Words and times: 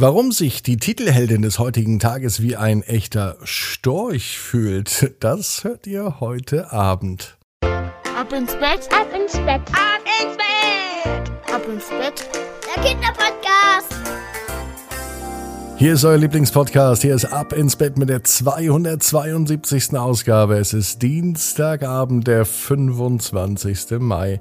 Warum 0.00 0.30
sich 0.30 0.62
die 0.62 0.76
Titelheldin 0.76 1.42
des 1.42 1.58
heutigen 1.58 1.98
Tages 1.98 2.40
wie 2.40 2.54
ein 2.54 2.82
echter 2.82 3.36
Storch 3.42 4.38
fühlt, 4.38 5.12
das 5.18 5.64
hört 5.64 5.88
ihr 5.88 6.20
heute 6.20 6.70
Abend. 6.70 7.36
Ab 7.62 8.32
ins 8.32 8.52
Bett, 8.52 8.88
ab 8.92 9.08
ins 9.12 9.32
Bett, 9.32 9.60
ab 9.72 10.04
ins 10.22 10.36
Bett, 10.36 11.52
ab 11.52 11.62
ins 11.68 11.88
Bett. 11.88 12.28
Der 12.76 12.84
Kinderpodcast. 12.84 13.92
Hier 15.78 15.94
ist 15.94 16.04
euer 16.04 16.18
Lieblingspodcast. 16.18 17.02
Hier 17.02 17.16
ist 17.16 17.24
Ab 17.24 17.52
ins 17.52 17.74
Bett 17.74 17.98
mit 17.98 18.08
der 18.08 18.22
272. 18.22 19.98
Ausgabe. 19.98 20.58
Es 20.58 20.74
ist 20.74 21.02
Dienstagabend, 21.02 22.28
der 22.28 22.44
25. 22.44 23.98
Mai. 23.98 24.40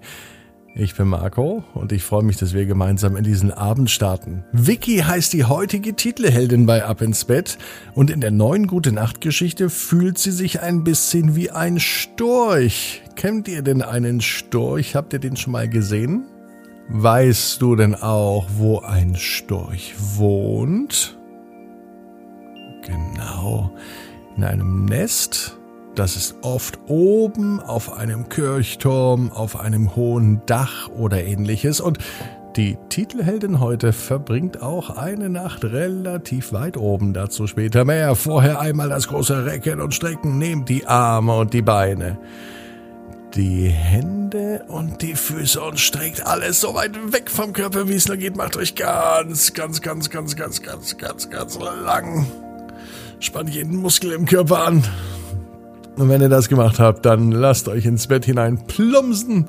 Ich 0.79 0.93
bin 0.93 1.07
Marco 1.07 1.63
und 1.73 1.91
ich 1.91 2.03
freue 2.03 2.21
mich, 2.21 2.37
dass 2.37 2.53
wir 2.53 2.67
gemeinsam 2.67 3.15
in 3.15 3.23
diesen 3.23 3.51
Abend 3.51 3.89
starten. 3.89 4.43
Vicky 4.51 4.97
heißt 4.97 5.33
die 5.33 5.45
heutige 5.45 5.95
Titelheldin 5.95 6.67
bei 6.67 6.85
Ab 6.85 7.01
ins 7.01 7.25
Bett 7.25 7.57
und 7.95 8.11
in 8.11 8.21
der 8.21 8.29
neuen 8.29 8.67
Gute 8.67 8.91
Nacht 8.91 9.19
Geschichte 9.19 9.71
fühlt 9.71 10.19
sie 10.19 10.29
sich 10.29 10.61
ein 10.61 10.83
bisschen 10.83 11.35
wie 11.35 11.49
ein 11.49 11.79
Storch. 11.79 13.01
Kennt 13.15 13.47
ihr 13.47 13.63
denn 13.63 13.81
einen 13.81 14.21
Storch? 14.21 14.95
Habt 14.95 15.13
ihr 15.13 15.19
den 15.19 15.35
schon 15.35 15.53
mal 15.53 15.67
gesehen? 15.67 16.27
Weißt 16.89 17.59
du 17.59 17.75
denn 17.75 17.95
auch, 17.95 18.47
wo 18.57 18.77
ein 18.81 19.15
Storch 19.15 19.95
wohnt? 19.97 21.17
Genau, 22.85 23.75
in 24.35 24.43
einem 24.43 24.85
Nest 24.85 25.57
das 25.97 26.15
ist 26.15 26.35
oft 26.43 26.77
oben 26.87 27.59
auf 27.59 27.91
einem 27.91 28.29
Kirchturm, 28.29 29.31
auf 29.31 29.59
einem 29.59 29.95
hohen 29.95 30.41
Dach 30.45 30.89
oder 30.89 31.23
ähnliches. 31.23 31.81
Und 31.81 31.97
die 32.55 32.77
Titelheldin 32.89 33.59
heute 33.59 33.93
verbringt 33.93 34.61
auch 34.61 34.91
eine 34.91 35.29
Nacht 35.29 35.63
relativ 35.63 36.53
weit 36.53 36.77
oben. 36.77 37.13
Dazu 37.13 37.47
später 37.47 37.83
mehr. 37.83 38.15
Vorher 38.15 38.59
einmal 38.59 38.89
das 38.89 39.07
große 39.07 39.45
Recken 39.45 39.81
und 39.81 39.95
Strecken. 39.95 40.37
Nehmt 40.37 40.69
die 40.69 40.85
Arme 40.85 41.35
und 41.35 41.53
die 41.53 41.63
Beine. 41.63 42.19
Die 43.33 43.67
Hände 43.67 44.65
und 44.67 45.01
die 45.01 45.15
Füße 45.15 45.59
und 45.61 45.79
streckt 45.79 46.25
alles 46.25 46.61
so 46.61 46.75
weit 46.75 47.11
weg 47.11 47.31
vom 47.31 47.53
Körper, 47.53 47.87
wie 47.87 47.95
es 47.95 48.07
nur 48.07 48.17
geht. 48.17 48.37
Macht 48.37 48.55
euch 48.55 48.75
ganz, 48.75 49.53
ganz, 49.53 49.81
ganz, 49.81 50.11
ganz, 50.11 50.35
ganz, 50.35 50.61
ganz, 50.61 50.97
ganz, 50.97 51.29
ganz 51.29 51.59
lang. 51.59 52.27
Spannt 53.19 53.49
jeden 53.49 53.77
Muskel 53.77 54.11
im 54.11 54.25
Körper 54.25 54.65
an. 54.65 54.83
Und 55.97 56.09
wenn 56.09 56.21
ihr 56.21 56.29
das 56.29 56.47
gemacht 56.47 56.79
habt, 56.79 57.05
dann 57.05 57.31
lasst 57.31 57.67
euch 57.67 57.85
ins 57.85 58.05
Bett 58.07 58.23
hinein 58.25 58.65
plumpsen 58.67 59.45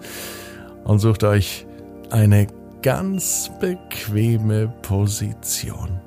und 0.84 0.98
sucht 0.98 1.22
euch 1.24 1.66
eine 2.10 2.46
ganz 2.80 3.50
bequeme 3.60 4.72
Position. 4.80 6.00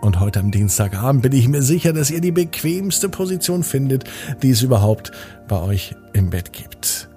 Und 0.00 0.20
heute 0.20 0.38
am 0.38 0.52
Dienstagabend 0.52 1.22
bin 1.22 1.32
ich 1.32 1.48
mir 1.48 1.62
sicher, 1.62 1.92
dass 1.92 2.12
ihr 2.12 2.20
die 2.20 2.30
bequemste 2.30 3.08
Position 3.08 3.64
findet, 3.64 4.04
die 4.42 4.50
es 4.50 4.62
überhaupt 4.62 5.10
bei 5.48 5.60
euch 5.60 5.96
im 6.12 6.30
Bett 6.30 6.52
gibt. 6.52 7.08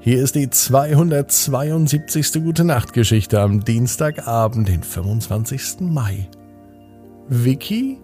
Hier 0.00 0.22
ist 0.22 0.34
die 0.34 0.50
272. 0.50 2.32
Gute 2.44 2.64
Nacht 2.64 2.92
Geschichte 2.92 3.40
am 3.40 3.64
Dienstagabend, 3.64 4.68
den 4.68 4.82
25. 4.82 5.80
Mai. 5.80 6.28
Vicky 7.28 7.98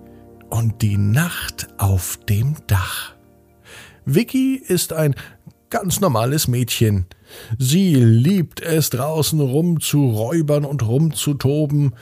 und 0.48 0.80
die 0.80 0.96
Nacht 0.96 1.68
auf 1.76 2.18
dem 2.28 2.54
Dach. 2.66 3.15
Vicky 4.08 4.54
ist 4.54 4.92
ein 4.92 5.16
ganz 5.68 6.00
normales 6.00 6.46
Mädchen. 6.46 7.06
Sie 7.58 7.96
liebt 7.96 8.60
es 8.60 8.90
draußen 8.90 9.40
rumzuräubern 9.40 10.64
und 10.64 10.86
rumzutoben, 10.86 11.96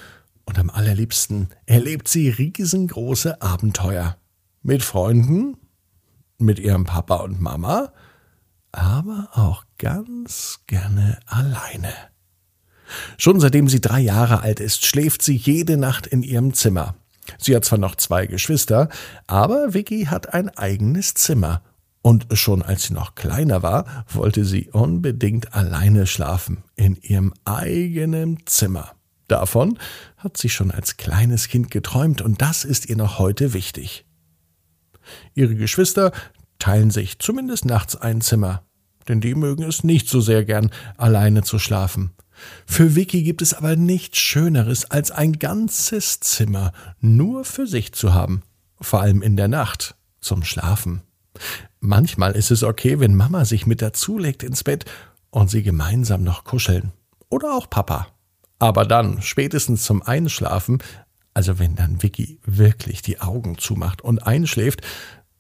und 0.45 0.59
am 0.59 0.69
allerliebsten 0.69 1.49
erlebt 1.65 2.07
sie 2.07 2.29
riesengroße 2.29 3.41
Abenteuer. 3.41 4.19
Mit 4.63 4.83
Freunden, 4.83 5.57
mit 6.37 6.59
ihrem 6.59 6.85
Papa 6.85 7.17
und 7.17 7.41
Mama, 7.41 7.91
aber 8.71 9.31
auch 9.33 9.65
ganz 9.79 10.61
gerne 10.67 11.19
alleine. 11.25 11.95
Schon 13.17 13.41
seitdem 13.41 13.71
sie 13.71 13.81
drei 13.81 14.01
Jahre 14.01 14.43
alt 14.43 14.61
ist, 14.61 14.85
schläft 14.85 15.23
sie 15.23 15.37
jede 15.37 15.79
Nacht 15.79 16.07
in 16.07 16.23
ihrem 16.23 16.53
Zimmer. 16.53 16.97
Sie 17.39 17.57
hat 17.57 17.65
zwar 17.65 17.79
noch 17.79 17.97
zwei 17.97 18.27
Geschwister, 18.27 18.91
aber 19.27 19.73
Vicky 19.73 20.05
hat 20.05 20.35
ein 20.35 20.51
eigenes 20.51 21.15
Zimmer 21.15 21.63
und 22.05 22.27
schon 22.33 22.61
als 22.61 22.83
sie 22.83 22.93
noch 22.93 23.15
kleiner 23.15 23.63
war, 23.63 24.05
wollte 24.13 24.45
sie 24.45 24.69
unbedingt 24.71 25.55
alleine 25.55 26.07
schlafen, 26.07 26.63
in 26.77 26.97
ihrem 26.97 27.33
eigenen 27.47 28.41
Zimmer. 28.45 28.93
Davon 29.27 29.79
hat 30.19 30.37
sie 30.37 30.51
schon 30.51 30.71
als 30.71 30.99
kleines 30.99 31.49
Kind 31.49 31.71
geträumt 31.71 32.21
und 32.21 32.43
das 32.43 32.65
ist 32.65 32.91
ihr 32.91 32.97
noch 32.97 33.19
heute 33.19 33.55
wichtig. 33.55 34.05
Ihre 35.33 35.55
Geschwister 35.55 36.13
teilen 36.59 36.91
sich 36.91 37.21
zumindest 37.21 37.65
nachts 37.65 37.97
ein 37.97 38.21
Zimmer, 38.21 38.65
denn 39.09 39.23
die 39.23 39.35
mögen 39.35 39.63
es 39.63 39.83
nicht 39.83 40.07
so 40.07 40.21
sehr 40.21 40.45
gern, 40.45 40.71
alleine 40.99 41.43
zu 41.43 41.59
schlafen. 41.59 42.11
Für 42.67 42.95
Vicky 42.95 43.23
gibt 43.23 43.41
es 43.41 43.55
aber 43.55 43.77
nichts 43.77 44.19
Schöneres, 44.19 44.91
als 44.91 45.11
ein 45.11 45.39
ganzes 45.39 46.21
Zimmer 46.21 46.75
nur 47.01 47.47
für 47.47 47.67
sich 47.67 47.95
zu 47.95 48.13
haben, 48.13 48.43
vor 48.79 49.01
allem 49.01 49.23
in 49.23 49.39
der 49.39 49.49
Nacht 49.49 49.97
zum 50.21 50.45
Schlafen. 50.45 51.01
Manchmal 51.87 52.33
ist 52.33 52.51
es 52.51 52.63
okay, 52.63 52.99
wenn 52.99 53.15
Mama 53.15 53.45
sich 53.45 53.67
mit 53.67 53.83
dazulegt 53.83 54.43
ins 54.43 54.65
Bett 54.65 54.87
und 55.29 55.51
sie 55.51 55.63
gemeinsam 55.63 56.23
noch 56.23 56.45
kuscheln. 56.45 56.93
Oder 57.29 57.53
auch 57.53 57.69
Papa. 57.69 58.07
Aber 58.59 58.87
dann, 58.87 59.21
spätestens 59.21 59.85
zum 59.85 60.01
Einschlafen, 60.01 60.79
also 61.35 61.59
wenn 61.59 61.75
dann 61.75 62.03
Vicky 62.03 62.41
wirklich 62.47 63.03
die 63.03 63.21
Augen 63.21 63.59
zumacht 63.59 64.01
und 64.01 64.27
einschläft, 64.27 64.81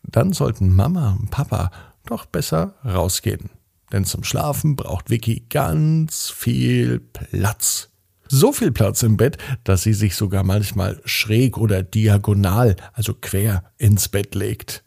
dann 0.03 0.34
sollten 0.34 0.75
Mama 0.75 1.16
und 1.19 1.31
Papa 1.31 1.71
doch 2.05 2.27
besser 2.27 2.75
rausgehen. 2.84 3.49
Denn 3.91 4.05
zum 4.05 4.22
Schlafen 4.22 4.76
braucht 4.76 5.09
Vicky 5.09 5.47
ganz 5.49 6.28
viel 6.28 7.00
Platz. 7.00 7.88
So 8.28 8.53
viel 8.53 8.71
Platz 8.71 9.03
im 9.03 9.16
Bett, 9.16 9.38
dass 9.65 9.82
sie 9.82 9.94
sich 9.94 10.15
sogar 10.15 10.43
manchmal 10.43 11.00
schräg 11.06 11.56
oder 11.56 11.82
diagonal, 11.82 12.76
also 12.93 13.15
quer 13.15 13.72
ins 13.78 14.11
Bett 14.11 14.34
legt. 14.34 14.83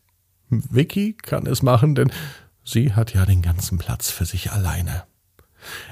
Vicky 0.50 1.14
kann 1.14 1.46
es 1.46 1.62
machen, 1.62 1.96
denn 1.96 2.12
sie 2.64 2.94
hat 2.94 3.14
ja 3.14 3.26
den 3.26 3.42
ganzen 3.42 3.78
Platz 3.78 4.10
für 4.10 4.26
sich 4.26 4.52
alleine. 4.52 5.04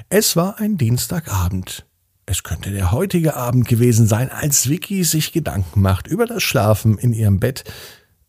Es 0.10 0.36
war 0.36 0.60
ein 0.60 0.78
Dienstagabend. 0.78 1.86
Es 2.26 2.44
könnte 2.44 2.72
der 2.72 2.92
heutige 2.92 3.36
Abend 3.36 3.68
gewesen 3.68 4.08
sein, 4.08 4.32
als 4.32 4.68
Vicky 4.68 5.04
sich 5.04 5.32
Gedanken 5.32 5.82
macht 5.82 6.08
über 6.08 6.26
das 6.26 6.42
Schlafen 6.42 6.98
in 6.98 7.14
ihrem 7.14 7.40
Bett, 7.40 7.64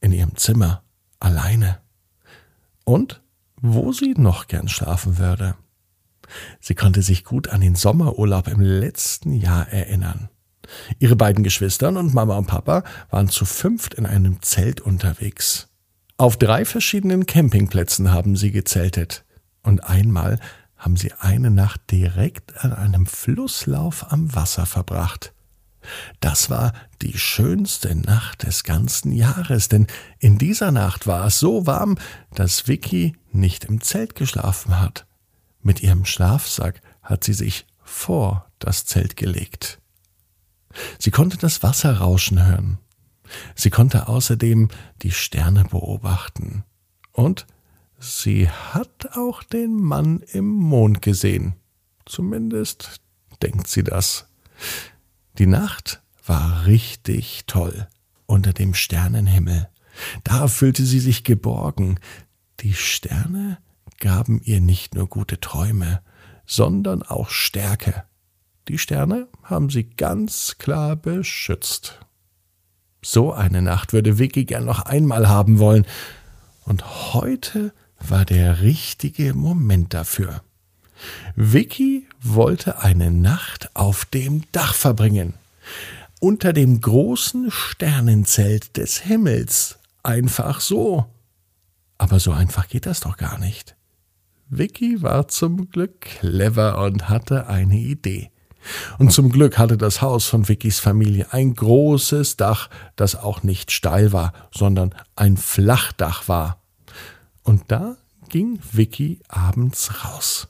in 0.01 0.13
ihrem 0.13 0.37
Zimmer, 0.37 0.83
alleine. 1.19 1.79
Und 2.85 3.23
wo 3.61 3.93
sie 3.93 4.15
noch 4.17 4.49
gern 4.49 4.69
schlafen 4.69 5.19
würde. 5.19 5.55
Sie 6.61 6.75
konnte 6.75 7.03
sich 7.03 7.25
gut 7.25 7.49
an 7.49 7.61
den 7.61 7.75
Sommerurlaub 7.75 8.49
im 8.49 8.61
letzten 8.61 9.33
Jahr 9.33 9.69
erinnern. 9.69 10.29
Ihre 10.99 11.17
beiden 11.17 11.45
Geschwistern 11.45 11.97
und 11.97 12.13
Mama 12.13 12.37
und 12.37 12.47
Papa 12.47 12.83
waren 13.11 13.29
zu 13.29 13.45
fünft 13.45 13.95
in 13.95 14.05
einem 14.05 14.43
Zelt 14.43 14.81
unterwegs. 14.81 15.69
Auf 16.19 16.39
drei 16.39 16.65
verschiedenen 16.65 17.27
Campingplätzen 17.27 18.11
haben 18.11 18.37
sie 18.37 18.51
gezeltet. 18.51 19.25
Und 19.63 19.85
einmal 19.85 20.39
haben 20.77 20.97
sie 20.97 21.13
eine 21.13 21.51
Nacht 21.51 21.91
direkt 21.91 22.65
an 22.65 22.73
einem 22.73 23.07
Flusslauf 23.07 24.11
am 24.13 24.35
Wasser 24.35 24.65
verbracht. 24.65 25.35
Das 26.21 26.49
war 26.49 26.73
die 27.03 27.19
schönste 27.19 27.95
Nacht 27.95 28.45
des 28.45 28.65
ganzen 28.65 29.13
Jahres, 29.13 29.69
denn 29.69 29.87
in 30.19 30.39
dieser 30.39 30.73
Nacht 30.73 31.07
war 31.07 31.27
es 31.27 31.39
so 31.39 31.67
warm, 31.67 31.99
dass 32.35 32.67
Vicky 32.67 33.15
nicht 33.31 33.67
im 33.67 33.83
Zelt 33.83 34.15
geschlafen 34.15 34.81
hat. 34.81 35.07
Mit 35.63 35.83
ihrem 35.83 36.05
Schlafsack 36.07 36.81
hat 37.03 37.25
sie 37.25 37.35
sich 37.35 37.67
vor 37.83 38.51
das 38.59 38.87
Zelt 38.87 39.17
gelegt. 39.17 39.81
Sie 40.99 41.11
konnte 41.11 41.37
das 41.37 41.63
Wasser 41.63 41.99
rauschen 41.99 42.45
hören. 42.45 42.79
Sie 43.55 43.71
konnte 43.71 44.09
außerdem 44.09 44.69
die 45.03 45.11
Sterne 45.11 45.65
beobachten. 45.65 46.65
Und 47.13 47.47
sie 47.99 48.49
hat 48.49 49.17
auch 49.17 49.43
den 49.43 49.77
Mann 49.77 50.21
im 50.33 50.47
Mond 50.47 51.03
gesehen. 51.03 51.55
Zumindest 52.05 53.01
denkt 53.43 53.67
sie 53.69 53.83
das. 53.83 54.29
Die 55.39 55.47
Nacht 55.47 56.03
war 56.25 56.67
richtig 56.67 57.45
toll 57.47 57.89
unter 58.27 58.53
dem 58.53 58.75
Sternenhimmel. 58.75 59.69
Da 60.25 60.49
fühlte 60.49 60.85
sie 60.85 61.01
sich 61.01 61.25
geborgen. 61.25 61.99
Die 62.61 62.75
Sterne 62.75 63.59
gaben 63.99 64.41
ihr 64.45 64.61
nicht 64.61 64.95
nur 64.95 65.09
gute 65.09 65.41
Träume, 65.41 66.03
sondern 66.45 67.03
auch 67.03 67.31
Stärke. 67.31 68.05
Die 68.69 68.79
Sterne 68.79 69.29
haben 69.43 69.71
sie 69.71 69.85
ganz 69.85 70.57
klar 70.59 70.97
beschützt. 70.97 72.01
So 73.09 73.33
eine 73.33 73.63
Nacht 73.63 73.93
würde 73.93 74.19
Vicky 74.19 74.47
gern 74.47 74.65
noch 74.65 74.81
einmal 74.81 75.29
haben 75.29 75.61
wollen. 75.61 75.87
Und 76.65 77.15
heute 77.15 77.73
war 78.01 78.25
der 78.25 78.63
richtige 78.63 79.33
Moment 79.33 79.95
dafür. 79.95 80.43
Vicky 81.37 82.09
wollte 82.21 82.81
eine 82.81 83.13
Nacht 83.13 83.71
auf 83.75 84.07
dem 84.07 84.43
Dach 84.51 84.75
verbringen. 84.75 85.35
unter 86.19 86.53
dem 86.53 86.81
großen 86.81 87.53
Sternenzelt 87.53 88.77
des 88.77 88.99
Himmels. 88.99 89.79
Einfach 90.03 90.61
so. 90.61 91.07
Aber 91.99 92.19
so 92.19 92.33
einfach 92.33 92.67
geht 92.67 92.87
das 92.87 92.99
doch 93.01 93.17
gar 93.19 93.39
nicht. 93.39 93.77
Vicky 94.49 95.01
war 95.01 95.29
zum 95.29 95.71
Glück 95.71 96.01
clever 96.01 96.83
und 96.83 97.09
hatte 97.09 97.47
eine 97.47 97.77
Idee. 97.77 98.31
Und 98.99 99.13
zum 99.13 99.31
Glück 99.31 99.59
hatte 99.59 99.77
das 99.77 100.03
Haus 100.03 100.27
von 100.27 100.49
Vickys 100.49 100.79
Familie 100.79 101.27
ein 101.31 101.55
großes 101.55 102.37
Dach, 102.37 102.69
das 102.97 103.17
auch 103.17 103.43
nicht 103.43 103.71
steil 103.71 104.13
war, 104.13 104.33
sondern 104.53 104.95
ein 105.15 105.37
Flachdach 105.37 106.29
war. 106.29 106.61
Und 107.43 107.65
da 107.69 107.97
ging 108.29 108.59
Vicky 108.73 109.21
abends 109.29 110.05
raus. 110.05 110.49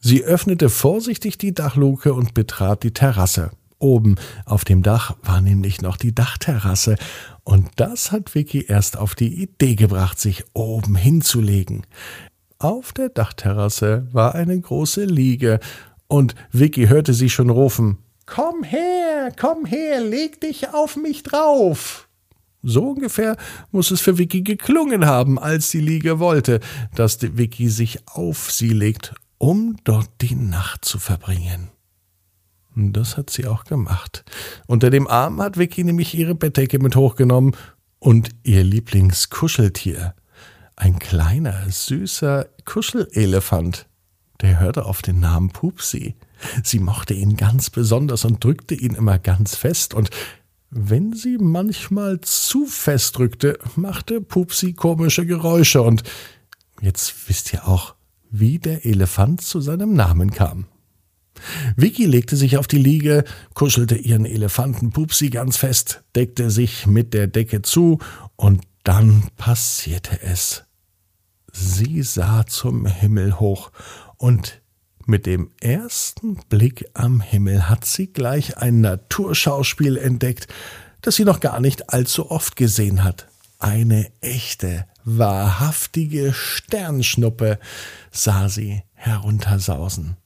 Sie 0.00 0.24
öffnete 0.24 0.68
vorsichtig 0.68 1.38
die 1.38 1.54
Dachluke 1.54 2.12
und 2.14 2.34
betrat 2.34 2.82
die 2.82 2.92
Terrasse. 2.92 3.50
Oben 3.78 4.16
auf 4.46 4.64
dem 4.64 4.82
Dach 4.82 5.16
war 5.22 5.40
nämlich 5.40 5.82
noch 5.82 5.96
die 5.96 6.14
Dachterrasse, 6.14 6.96
und 7.44 7.68
das 7.76 8.12
hat 8.12 8.34
Vicky 8.34 8.64
erst 8.66 8.96
auf 8.96 9.14
die 9.16 9.42
Idee 9.42 9.74
gebracht, 9.74 10.20
sich 10.20 10.44
oben 10.54 10.94
hinzulegen. 10.94 11.84
Auf 12.58 12.92
der 12.92 13.08
Dachterrasse 13.08 14.06
war 14.12 14.36
eine 14.36 14.60
große 14.60 15.04
Liege, 15.04 15.58
und 16.12 16.34
Vicky 16.50 16.88
hörte 16.88 17.14
sie 17.14 17.30
schon 17.30 17.48
rufen 17.48 17.96
Komm 18.26 18.62
her, 18.62 19.32
komm 19.38 19.64
her, 19.64 20.00
leg 20.00 20.40
dich 20.40 20.68
auf 20.72 20.96
mich 20.96 21.22
drauf. 21.22 22.08
So 22.62 22.90
ungefähr 22.90 23.36
muss 23.72 23.90
es 23.90 24.00
für 24.00 24.18
Vicky 24.18 24.42
geklungen 24.42 25.06
haben, 25.06 25.38
als 25.38 25.70
die 25.70 25.80
Liege 25.80 26.18
wollte, 26.20 26.60
dass 26.94 27.18
Vicky 27.20 27.68
sich 27.68 28.06
auf 28.06 28.52
sie 28.52 28.68
legt, 28.68 29.14
um 29.38 29.76
dort 29.84 30.10
die 30.20 30.36
Nacht 30.36 30.84
zu 30.84 30.98
verbringen. 30.98 31.70
Das 32.76 33.16
hat 33.16 33.30
sie 33.30 33.46
auch 33.46 33.64
gemacht. 33.64 34.24
Unter 34.66 34.90
dem 34.90 35.08
Arm 35.08 35.42
hat 35.42 35.58
Vicky 35.58 35.82
nämlich 35.82 36.14
ihre 36.14 36.34
Bettdecke 36.34 36.78
mit 36.78 36.94
hochgenommen 36.94 37.56
und 37.98 38.30
ihr 38.44 38.62
Lieblingskuscheltier. 38.62 40.14
Ein 40.76 40.98
kleiner, 40.98 41.68
süßer 41.68 42.46
Kuschelelefant. 42.64 43.86
Der 44.42 44.60
hörte 44.60 44.84
auf 44.84 45.02
den 45.02 45.20
Namen 45.20 45.50
Pupsi. 45.50 46.16
Sie 46.62 46.80
mochte 46.80 47.14
ihn 47.14 47.36
ganz 47.36 47.70
besonders 47.70 48.24
und 48.24 48.42
drückte 48.42 48.74
ihn 48.74 48.94
immer 48.94 49.18
ganz 49.18 49.54
fest, 49.54 49.94
und 49.94 50.10
wenn 50.74 51.12
sie 51.12 51.36
manchmal 51.38 52.20
zu 52.22 52.66
fest 52.66 53.18
drückte, 53.18 53.58
machte 53.76 54.20
Pupsi 54.20 54.72
komische 54.72 55.26
Geräusche, 55.26 55.82
und 55.82 56.02
jetzt 56.80 57.28
wisst 57.28 57.52
ihr 57.52 57.68
auch, 57.68 57.94
wie 58.30 58.58
der 58.58 58.84
Elefant 58.84 59.42
zu 59.42 59.60
seinem 59.60 59.94
Namen 59.94 60.30
kam. 60.30 60.66
Vicky 61.76 62.06
legte 62.06 62.36
sich 62.36 62.56
auf 62.56 62.66
die 62.66 62.78
Liege, 62.78 63.24
kuschelte 63.54 63.96
ihren 63.96 64.24
Elefanten 64.24 64.90
Pupsi 64.90 65.30
ganz 65.30 65.56
fest, 65.56 66.02
deckte 66.14 66.50
sich 66.50 66.86
mit 66.86 67.14
der 67.14 67.26
Decke 67.26 67.62
zu, 67.62 67.98
und 68.36 68.62
dann 68.82 69.28
passierte 69.36 70.20
es. 70.22 70.64
Sie 71.52 72.02
sah 72.02 72.46
zum 72.46 72.86
Himmel 72.86 73.38
hoch, 73.38 73.70
und 74.22 74.62
mit 75.04 75.26
dem 75.26 75.50
ersten 75.60 76.36
Blick 76.48 76.88
am 76.94 77.20
Himmel 77.20 77.68
hat 77.68 77.84
sie 77.84 78.12
gleich 78.12 78.56
ein 78.56 78.80
Naturschauspiel 78.80 79.96
entdeckt, 79.96 80.46
das 81.00 81.16
sie 81.16 81.24
noch 81.24 81.40
gar 81.40 81.58
nicht 81.58 81.90
allzu 81.92 82.30
oft 82.30 82.54
gesehen 82.54 83.02
hat. 83.02 83.26
Eine 83.58 84.12
echte, 84.20 84.86
wahrhaftige 85.04 86.32
Sternschnuppe 86.32 87.58
sah 88.12 88.48
sie 88.48 88.84
heruntersausen. 88.92 90.16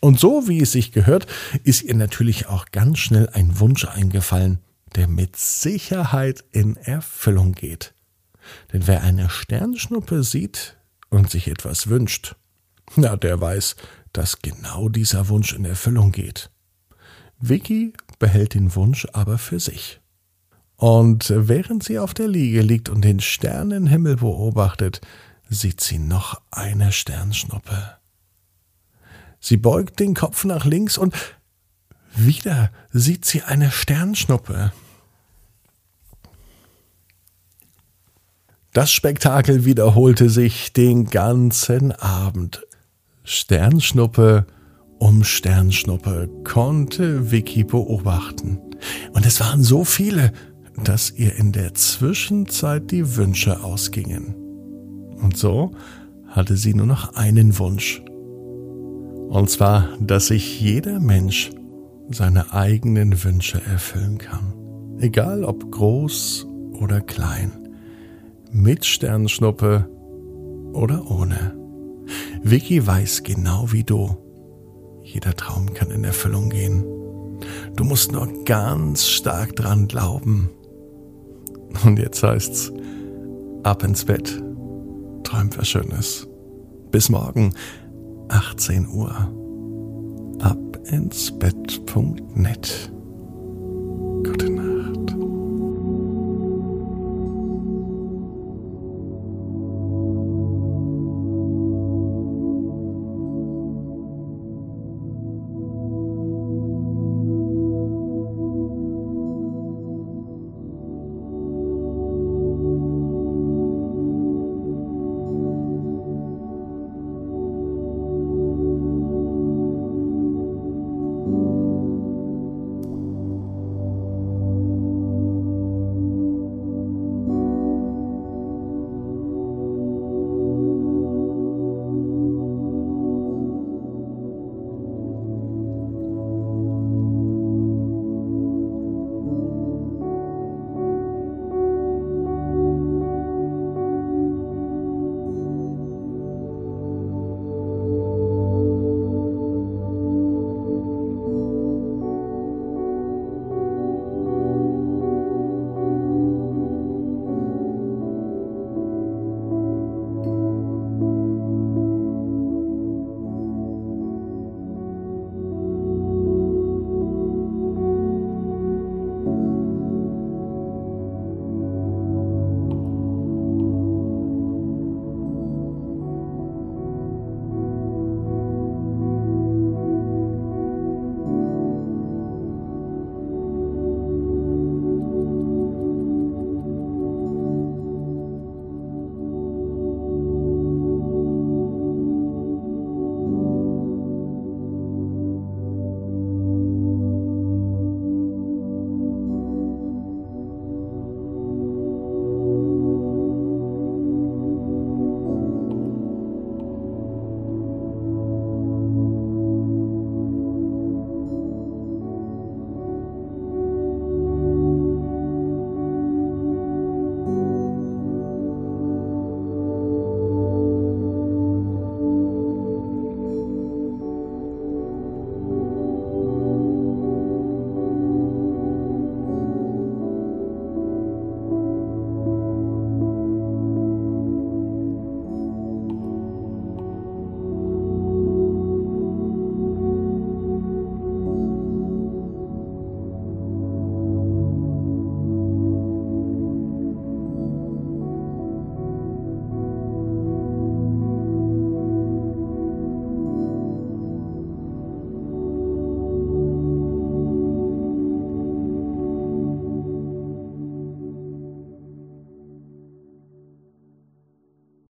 Und 0.00 0.18
so 0.18 0.48
wie 0.48 0.60
es 0.60 0.72
sich 0.72 0.90
gehört, 0.90 1.28
ist 1.62 1.82
ihr 1.82 1.94
natürlich 1.94 2.48
auch 2.48 2.66
ganz 2.72 2.98
schnell 2.98 3.28
ein 3.28 3.60
Wunsch 3.60 3.84
eingefallen, 3.84 4.58
der 4.96 5.06
mit 5.06 5.36
Sicherheit 5.36 6.42
in 6.50 6.76
Erfüllung 6.76 7.52
geht. 7.52 7.94
Denn 8.72 8.88
wer 8.88 9.04
eine 9.04 9.30
Sternschnuppe 9.30 10.24
sieht 10.24 10.76
und 11.08 11.30
sich 11.30 11.46
etwas 11.46 11.86
wünscht, 11.86 12.34
na, 12.94 13.16
der 13.16 13.40
weiß, 13.40 13.76
dass 14.12 14.40
genau 14.40 14.88
dieser 14.88 15.28
Wunsch 15.28 15.52
in 15.52 15.64
Erfüllung 15.64 16.12
geht. 16.12 16.50
Vicky 17.38 17.92
behält 18.18 18.54
den 18.54 18.74
Wunsch 18.74 19.06
aber 19.12 19.38
für 19.38 19.60
sich. 19.60 20.00
Und 20.76 21.32
während 21.34 21.82
sie 21.82 21.98
auf 21.98 22.14
der 22.14 22.28
Liege 22.28 22.62
liegt 22.62 22.88
und 22.88 23.02
den 23.02 23.20
Sternenhimmel 23.20 24.16
beobachtet, 24.16 25.00
sieht 25.48 25.80
sie 25.80 25.98
noch 25.98 26.40
eine 26.50 26.92
Sternschnuppe. 26.92 27.96
Sie 29.40 29.56
beugt 29.56 30.00
den 30.00 30.14
Kopf 30.14 30.44
nach 30.44 30.64
links 30.64 30.98
und 30.98 31.14
wieder 32.14 32.70
sieht 32.92 33.24
sie 33.24 33.42
eine 33.42 33.70
Sternschnuppe. 33.70 34.72
Das 38.72 38.90
Spektakel 38.90 39.64
wiederholte 39.64 40.28
sich 40.28 40.72
den 40.72 41.06
ganzen 41.06 41.92
Abend. 41.92 42.66
Sternschnuppe 43.28 44.46
um 44.98 45.24
Sternschnuppe 45.24 46.30
konnte 46.44 47.32
Vicky 47.32 47.64
beobachten. 47.64 48.60
Und 49.14 49.26
es 49.26 49.40
waren 49.40 49.64
so 49.64 49.82
viele, 49.82 50.32
dass 50.84 51.10
ihr 51.10 51.34
in 51.34 51.50
der 51.50 51.74
Zwischenzeit 51.74 52.92
die 52.92 53.16
Wünsche 53.16 53.64
ausgingen. 53.64 54.36
Und 55.20 55.36
so 55.36 55.72
hatte 56.28 56.56
sie 56.56 56.72
nur 56.72 56.86
noch 56.86 57.14
einen 57.14 57.58
Wunsch. 57.58 58.00
Und 59.28 59.50
zwar, 59.50 59.88
dass 60.00 60.28
sich 60.28 60.60
jeder 60.60 61.00
Mensch 61.00 61.50
seine 62.10 62.52
eigenen 62.52 63.24
Wünsche 63.24 63.60
erfüllen 63.60 64.18
kann. 64.18 64.54
Egal 65.00 65.42
ob 65.42 65.68
groß 65.72 66.46
oder 66.80 67.00
klein. 67.00 67.50
Mit 68.52 68.86
Sternschnuppe 68.86 69.90
oder 70.72 71.10
ohne. 71.10 71.65
Vicky 72.42 72.86
weiß 72.86 73.22
genau 73.22 73.72
wie 73.72 73.84
du. 73.84 74.16
Jeder 75.02 75.34
Traum 75.34 75.72
kann 75.74 75.90
in 75.90 76.04
Erfüllung 76.04 76.50
gehen. 76.50 76.84
Du 77.76 77.84
musst 77.84 78.12
nur 78.12 78.44
ganz 78.44 79.06
stark 79.06 79.54
dran 79.56 79.88
glauben. 79.88 80.50
Und 81.84 81.98
jetzt 81.98 82.22
heißt's, 82.22 82.72
ab 83.62 83.82
ins 83.82 84.04
Bett. 84.04 84.42
Träumt 85.22 85.58
was 85.58 85.68
Schönes. 85.68 86.26
Bis 86.90 87.08
morgen. 87.08 87.52
18 88.28 88.88
Uhr. 88.88 89.10
Ab 90.40 90.78
ins 90.90 91.36
Bett.net 91.38 92.90